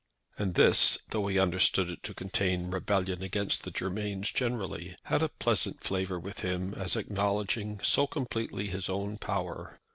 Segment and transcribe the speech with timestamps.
[0.35, 5.29] And this, though he understood it to contain rebellion against the Germains generally, had a
[5.29, 9.77] pleasant flavour with him as acknowledging so completely his own power.